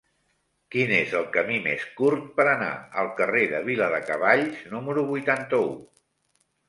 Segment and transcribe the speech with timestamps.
[0.75, 2.71] Quin és el camí més curt per anar
[3.03, 5.69] al carrer de Viladecavalls número vuitanta-u?